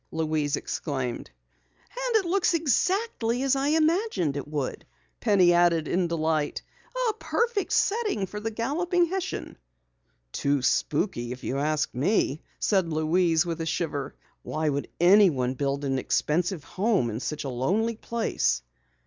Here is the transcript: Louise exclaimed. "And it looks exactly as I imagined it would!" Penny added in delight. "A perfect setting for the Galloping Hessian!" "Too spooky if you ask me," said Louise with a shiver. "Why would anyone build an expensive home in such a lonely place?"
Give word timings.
Louise 0.11 0.55
exclaimed. 0.55 1.29
"And 1.95 2.15
it 2.15 2.25
looks 2.25 2.55
exactly 2.55 3.43
as 3.43 3.55
I 3.55 3.67
imagined 3.67 4.35
it 4.35 4.47
would!" 4.47 4.83
Penny 5.19 5.53
added 5.53 5.87
in 5.87 6.07
delight. 6.07 6.63
"A 7.09 7.13
perfect 7.19 7.71
setting 7.71 8.25
for 8.25 8.39
the 8.39 8.49
Galloping 8.49 9.05
Hessian!" 9.05 9.59
"Too 10.31 10.63
spooky 10.63 11.31
if 11.31 11.43
you 11.43 11.59
ask 11.59 11.93
me," 11.93 12.41
said 12.57 12.87
Louise 12.91 13.45
with 13.45 13.61
a 13.61 13.67
shiver. 13.67 14.15
"Why 14.41 14.69
would 14.69 14.87
anyone 14.99 15.53
build 15.53 15.85
an 15.85 15.99
expensive 15.99 16.63
home 16.63 17.11
in 17.11 17.19
such 17.19 17.43
a 17.43 17.49
lonely 17.49 17.95
place?" 17.95 18.63